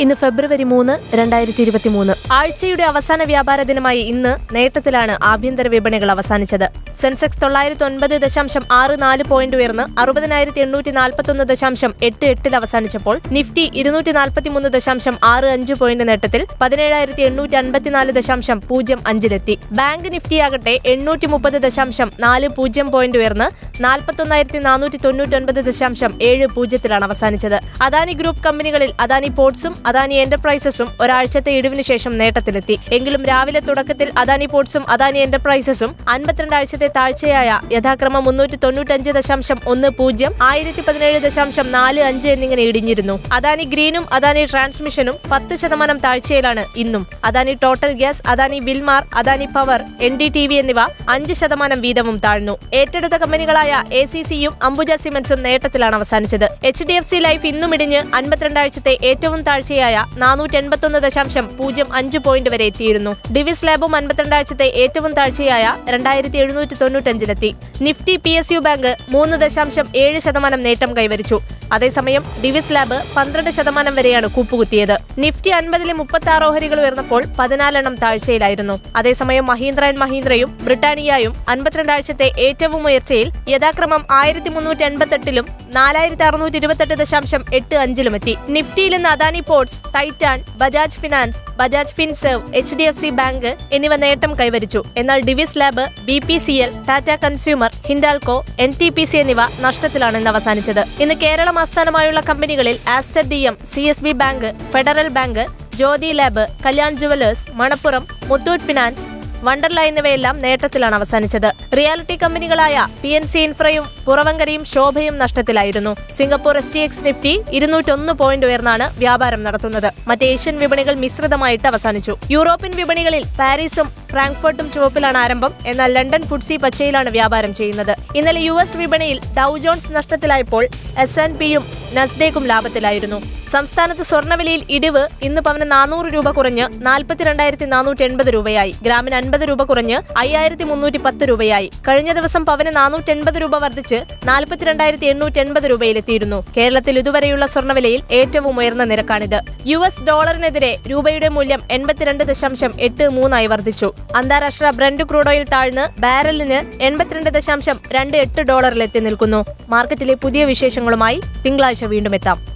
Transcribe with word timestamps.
ഇന്ന് 0.00 0.14
ഫെബ്രുവരി 0.14 0.64
മൂന്ന് 0.64 1.16
രണ്ടായിരത്തി 1.16 1.62
ഇരുപത്തി 1.62 1.88
മൂന്ന് 1.88 2.14
ആഴ്ചയുടെ 2.32 2.82
അവസാന 2.82 3.24
വ്യാപാര 3.24 3.62
ദിനമായി 3.62 4.00
ഇന്ന് 4.00 4.54
നേട്ടത്തിലാണ് 4.54 5.18
ആഭ്യന്തര 5.22 5.68
വിപണികൾ 5.68 6.10
അവസാനിച്ചത്. 6.10 6.91
സെൻസെക്സ് 7.02 7.40
തൊള്ളായിരത്തി 7.42 7.84
ഒൻപത് 7.84 8.14
ദശാംശം 8.24 8.64
ആറ് 8.80 8.94
നാല് 9.02 9.24
പോയിന്റ് 9.30 9.56
ഉയർന്ന് 9.56 9.84
അറുപതിനായിരത്തി 10.00 10.60
എണ്ണൂറ്റി 10.64 10.90
നാൽപ്പത്തൊന്ന് 10.90 11.44
ദശാംശം 11.50 11.92
എട്ട് 12.08 12.26
എട്ടിൽ 12.32 12.56
അവസാനിച്ചപ്പോൾ 12.56 13.16
നിഫ്റ്റി 13.36 13.64
ഇരുന്നൂറ്റി 13.80 14.12
നാൽപ്പത്തിമൂന്ന് 14.18 14.68
ദശാംശം 14.68 15.14
ആറ് 15.30 15.48
അഞ്ച് 15.54 15.74
പോയിന്റ് 15.80 16.04
നേട്ടത്തിൽ 16.08 16.42
പതിനേഴായിരത്തി 16.60 17.22
എണ്ണൂറ്റി 17.28 17.56
അൻപത്തിനാല് 17.56 18.12
ദശാംശം 18.12 18.60
പൂജ്യം 18.68 19.00
അഞ്ചിലെത്തി. 19.06 19.58
ബാങ്ക് 19.78 20.08
നിഫ്റ്റി 20.14 20.38
ആകട്ടെ 20.46 20.78
എണ്ണൂറ്റി 20.92 21.26
മുപ്പത് 21.26 21.58
ദശാംശം 21.66 22.12
നാല് 22.20 22.48
പൂജ്യം 22.58 22.90
പോയിന്റ് 22.90 23.18
ഉയർന്ന് 23.18 23.48
നാൽപ്പത്തൊന്നായിരത്തി 23.82 24.58
നാനൂറ്റി 24.58 25.00
തൊണ്ണൂറ്റൊൻപത് 25.04 25.60
ദശാംശം 25.70 26.12
ഏഴ് 26.30 26.46
പൂജ്യത്തിലാണ് 26.54 27.04
അവസാനിച്ചത്. 27.04 27.58
അദാനി 27.82 28.12
ഗ്രൂപ്പ് 28.12 28.42
കമ്പനികളിൽ 28.46 28.92
അദാനി 29.00 29.32
പോർട്സും 29.40 29.74
അദാനി 29.86 30.14
എന്റർപ്രൈസസും 30.14 30.88
ഒരാഴ്ചത്തെ 31.00 31.52
ഇടിവിന് 31.58 31.82
ശേഷം 31.82 32.18
നേട്ടത്തിലെത്തി. 32.18 32.78
എങ്കിലും 32.92 33.24
രാവിലെ 33.32 33.60
തുടക്കത്തിൽ 33.60 34.10
അദാനി 34.18 34.46
പോർട്സും 34.46 34.90
അദാനി 34.90 35.18
എന്റർപ്രൈസസും 35.18 35.92
അൻപത്തിരണ്ട് 36.08 36.56
ആഴ്ചത്തെ 36.60 36.90
താഴ്ചയായ 36.96 37.50
യഥാക്രമം 37.72 38.24
മുന്നൂറ്റി 38.24 38.56
തൊണ്ണൂറ്റഞ്ച് 38.64 39.10
ദശാംശം 39.10 39.58
ഒന്ന് 39.72 39.88
പൂജ്യം 39.98 40.32
ആയിരത്തി 40.42 40.82
പതിനേഴ് 40.88 41.18
ദശാംശം 41.26 41.66
നാല് 41.72 42.00
അഞ്ച് 42.00 42.28
എന്നിങ്ങനെ 42.28 42.62
ഇടിഞ്ഞിരുന്നു. 42.62 43.14
അദാനി 43.32 43.64
ഗ്രീനും 43.64 44.04
അദാനി 44.12 44.44
ട്രാൻസ്മിഷനും 44.44 45.16
പത്ത് 45.30 45.56
ശതമാനം 45.62 45.98
താഴ്ചയിലാണ് 45.98 46.64
ഇന്നും. 46.82 47.06
Adani 47.24 47.54
Total 47.62 47.92
Gas 47.92 48.22
Adani 48.26 48.58
Wilmar 48.68 49.02
Adani 49.14 49.48
power 49.56 49.82
N 50.00 50.16
D 50.16 50.28
T 50.36 50.46
V 50.46 50.54
എന്നിവ 50.54 50.80
അഞ്ച് 51.14 51.32
ശതമാനം 51.32 51.80
വീതവും 51.80 52.16
താഴ്ന്നു. 52.24 52.54
ഏറ്റെടുത്ത 52.74 53.16
കമ്പനികളായ 53.22 53.82
എ 53.92 54.04
സി 54.12 54.22
സിയും 54.30 54.52
അംബുജ 54.68 54.92
സിമന്റ്സും 55.04 55.42
നേട്ടത്തിലാണ് 55.42 55.94
അവസാനിച്ചത്. 56.00 56.46
H 56.64 56.84
D 56.88 56.92
F 56.92 57.10
C 57.10 57.16
life 57.16 57.46
ഇന്നും 57.52 57.74
ഇടിഞ്ഞ് 57.74 58.02
അൻപത്തിരണ്ടാഴ്ചത്തെ 58.20 58.94
ഏറ്റവും 59.10 59.42
താഴ്ചയായ 59.48 60.04
നാനൂറ്റി 60.24 60.56
എൺപത്തൊന്ന് 60.56 60.98
ദശാംശം 60.98 61.46
പൂജ്യം 61.58 61.88
അഞ്ച് 62.00 62.18
പോയിന്റ് 62.18 62.50
വരെ 62.50 62.64
എത്തിയിരുന്നു. 62.64 63.14
ഡിവിസ് 63.36 63.66
ലാബും 63.66 63.96
അൻപത്തിരണ്ടാഴ്ചത്തെ 63.96 64.68
ഏറ്റവും 64.84 65.12
താഴ്ചയായ 65.20 65.74
രണ്ടായിരത്തി 65.94 66.38
എഴുന്നൂറ്റി 66.44 66.76
തൊണ്ണൂറ്റഞ്ചിലെത്തി. 66.82 67.50
Nifty 67.82 68.16
P 68.16 68.30
S 68.30 68.52
U 68.52 68.58
bank 68.58 68.90
മൂന്ന് 69.08 69.36
ദശാംശം 69.36 69.88
ഏഴ് 69.96 70.20
ശതമാനം 70.20 70.60
നേട്ടം 70.60 70.96
കൈവരിച്ചു. 70.96 71.38
അതേസമയം 71.72 72.22
ഡിവിസ് 72.44 72.72
ലാബ് 72.74 72.98
പന്ത്രണ്ട് 73.16 73.50
ശതമാനം 73.50 73.94
വരെയാണ് 73.98 74.26
കൂപ്പുകുത്തിയത്. 74.26 74.96
നിഫ്റ്റി 75.18 75.50
അൻപതിലെ 75.58 75.94
മുപ്പത്തി 76.00 76.30
ആറ് 76.34 76.42
ഓഹരികൾ 76.42 76.80
ഉയർന്നപ്പോൾ 76.84 77.22
പതിനാലെണ്ണം 77.38 77.96
താഴ്ചയിലായിരുന്നു. 78.02 78.76
അതേസമയം 78.96 79.46
മഹീന്ദ്ര 79.52 79.84
ആൻഡ് 79.84 80.02
മഹീന്ദ്രയും 80.04 80.50
ബ്രിട്ടാനിയയും 80.66 81.34
അൻപത്തിരണ്ടാഴ്ചത്തെ 81.48 82.28
ഏറ്റവും 82.46 82.86
ഉയർച്ചയിൽ 82.90 83.30
യഥാക്രമം 83.54 84.04
ആയിരത്തി 84.20 84.48
മുന്നൂറ്റി 84.48 84.84
എൺപത്തെട്ടിലും 84.90 85.46
നാലായിരത്തി 85.78 86.24
അറുന്നൂറ്റി 86.28 86.56
ഇരുപത്തെട്ട് 86.56 86.94
ദശാംശം 87.02 87.42
എട്ട് 87.58 87.76
അഞ്ചിലും 87.82 88.14
എത്തി. 88.16 88.34
നിഫ്റ്റിയിൽ 88.56 88.92
നിന്ന് 88.94 89.08
Adani 89.08 89.42
ports 89.50 89.78
Titan 89.94 90.38
Bajaj 90.62 90.98
finance 91.02 91.38
Bajaj 91.60 91.94
Finserv 91.98 92.42
H 92.60 92.74
D 92.78 92.84
F 92.90 93.00
C 93.00 93.10
bank 93.20 93.50
എന്നിവ 93.72 93.96
നേട്ടം 93.96 94.32
കൈവരിച്ചു. 94.40 94.82
എന്നാൽ 94.96 95.20
Divis 95.28 95.58
lab 95.60 95.86
B 96.08 96.18
P 96.26 96.36
C 96.38 96.52
L 96.52 96.72
Tata 96.88 97.10
consumer 97.24 97.70
Hindalco 97.88 98.36
N 98.60 98.72
T 98.80 98.88
P 98.88 99.04
C 99.04 99.16
എന്നിവ 99.16 99.42
നഷ്ടത്തിലാണ് 99.66 100.16
ഇന്ന് 100.16 100.30
അവസാനിച്ചത്. 100.30 100.82
ഇന്ന് 101.02 101.14
കേരളം 101.14 101.58
ആസ്ഥാനമായുള്ള 101.62 102.20
കമ്പനികളിൽ 102.28 102.76
Aster 102.96 103.24
D 103.32 103.40
M 103.48 103.56
C 103.72 103.82
S 103.90 104.04
B 104.04 104.12
bank 104.22 104.46
federal 104.72 105.08
bank 105.16 105.42
Jyothi 105.78 106.12
lab 106.20 106.44
Kalyan 106.66 106.92
jewellers 107.00 107.44
Manappuram 107.60 108.04
Muthoot 108.30 108.66
finance 108.68 109.06
Wonderla 109.46 109.80
എന്നിവയെല്ലാം 109.88 110.36
നേട്ടത്തിലാണ് 110.42 110.94
അവസാനിച്ചത്. 110.98 111.48
റിയാലിറ്റി 111.78 112.16
കമ്പനികളായ 112.16 112.84
പി 113.02 113.10
എൻ 113.18 113.24
സി 113.30 113.40
ഇൻഫ്രയും 113.46 113.84
പുറവങ്കരയും 114.06 114.64
ശോഭയും 114.72 115.14
നഷ്ടത്തിലായിരുന്നു. 115.22 115.92
Singapore 116.18 116.56
S 116.60 116.70
T 116.74 116.80
X 116.86 117.02
Nifty 117.06 117.32
ഇരുന്നൂറ്റൊന്ന് 117.56 118.12
point 118.20 118.46
ഉയർന്നാണ് 118.48 118.86
വ്യാപാരം 119.02 119.42
നടത്തുന്നത്. 119.46 119.88
മറ്റ് 120.10 120.26
ഏഷ്യൻ 120.32 120.58
വിപണികൾ 120.62 120.94
മിശ്രിതമായിട്ട് 121.04 121.66
അവസാനിച്ചു. 121.72 122.14
യൂറോപ്യൻ 122.34 122.74
വിപണികളിൽ 122.80 123.24
പാരീസും 123.40 123.88
ഫ്രാങ്ക്ഫർട്ടും 124.12 124.72
ചുവപ്പിലാണ് 124.72 125.18
ആരംഭം. 125.24 125.52
എന്നാൽ 125.66 125.92
ലണ്ടൻ 125.92 126.22
ഫുഡ്സി 126.30 126.56
പച്ചയിലാണ് 126.56 127.10
വ്യാപാരം 127.10 127.54
ചെയ്യുന്നത്. 127.60 127.94
ഇന്നലെ 128.16 128.40
യു 128.48 128.52
എസ് 128.62 128.76
വിപണിയിൽ 128.76 129.20
ഡൗ 129.38 129.50
ജോൺസ് 129.58 129.94
നഷ്ടത്തിലായപ്പോൾ 129.98 130.66
എസ് 130.98 131.20
എൻ 131.20 131.38
പിയും 131.38 131.64
നസ്ഡേക്കും 131.94 132.46
ലാഭത്തിലായിരുന്നു. 132.52 133.20
സംസ്ഥാനത്ത് 133.52 134.02
സ്വർണവിലയിൽ 134.02 134.62
ഇടിവ് 134.70 135.08
ഇന്ന് 135.22 135.40
പവന് 135.40 135.64
നാനൂറ് 135.72 136.08
രൂപ 136.14 136.30
കുറഞ്ഞ് 136.30 136.66
നാൽപ്പത്തിരണ്ടായിരത്തി 136.86 137.64
നാനൂറ്റി 137.64 138.02
എൺപത് 138.04 138.26
രൂപയായി. 138.26 138.72
ഗ്രാമിന് 138.82 139.14
അൻപത് 139.14 139.40
രൂപ 139.48 139.62
കുറഞ്ഞ് 139.62 139.96
അയ്യായിരത്തി 140.18 140.64
മുന്നൂറ്റി 140.64 140.98
പത്ത് 140.98 141.24
രൂപയായി. 141.28 141.70
കഴിഞ്ഞ 141.88 142.12
ദിവസം 142.12 142.46
പവന് 142.46 142.76
നാനൂറ്റി 142.76 143.10
എൺപത് 143.10 143.34
രൂപ 143.42 143.56
വർദ്ധിച്ച് 143.56 143.98
നാൽപ്പത്തിരണ്ടായിരത്തി 144.24 145.06
എണ്ണൂറ്റി 145.06 145.38
എൺപത് 145.38 145.66
രൂപയിലെത്തിയിരുന്നു. 145.70 146.46
കേരളത്തിൽ 146.56 146.98
ഇതുവരെയുള്ള 146.98 147.46
സ്വർണവിലയിൽ 147.46 148.02
ഏറ്റവും 148.12 148.58
ഉയർന്ന 148.60 148.84
നിരക്കാണിത്. 148.84 149.38
യു 149.66 149.78
എസ് 149.78 150.02
ഡോളറിനെതിരെ 150.08 150.72
രൂപയുടെ 150.90 151.28
മൂല്യം 151.28 151.62
എൺപത്തിരണ്ട് 151.70 152.24
ദശാംശം 152.24 152.72
എട്ട് 152.80 153.08
മൂന്നായി 153.08 153.46
വർദ്ധിച്ചു. 153.46 153.90
അന്താരാഷ്ട്ര 154.16 154.70
ബ്രണ്ട് 154.70 155.04
ക്രൂഡ് 155.04 155.28
ഓയിൽ 155.28 155.44
താഴ്ന്ന് 155.44 156.00
ബാരലിന് 156.00 156.60
എൺപത്തിരണ്ട് 156.82 157.30
ദശാംശം 157.30 157.78
രണ്ട് 157.92 158.16
എട്ട് 158.16 158.40
ഡോളറിലെത്തി 158.40 158.98
നിൽക്കുന്നു. 158.98 159.44
മാർക്കറ്റിലെ 159.68 160.14
പുതിയ 160.14 160.44
വിശേഷങ്ങളുമായി 160.44 161.20
തിങ്കളാഴ്ച 161.46 161.84
വീണ്ടും 161.84 162.14
എത്താം. 162.14 162.51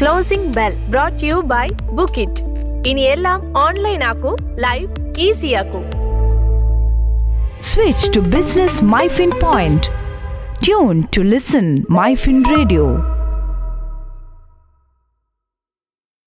Closing 0.00 0.50
bell 0.56 0.74
brought 0.92 1.24
you 1.26 1.36
by 1.52 1.66
book 1.98 2.20
it 2.24 2.42
ഇനി 2.90 3.02
എല്ലാം 3.14 3.40
ഓൺലൈൻ 3.66 4.02
ആക്കൂ 4.12 4.32
ലൈഫ് 4.66 4.90
ഈസി 5.26 5.52
ആക്കൂ 5.62 5.82
Switch 7.68 8.02
to 8.08 8.20
Business 8.34 8.74
MyFin 8.92 9.30
Point. 9.42 9.84
Tune 10.60 10.98
to 11.14 11.20
listen 11.26 11.66
MyFin 11.90 12.38
Radio. 12.46 12.84